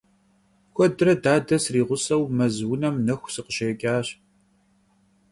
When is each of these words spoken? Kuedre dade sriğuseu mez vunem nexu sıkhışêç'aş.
Kuedre 0.75 1.13
dade 1.25 1.55
sriğuseu 1.63 2.23
mez 2.37 2.55
vunem 2.67 2.95
nexu 3.05 3.29
sıkhışêç'aş. 3.33 4.07